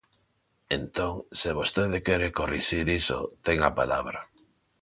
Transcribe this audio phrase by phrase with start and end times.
[0.77, 4.19] Entón, se vostede quere corrixir iso, ten a palabra.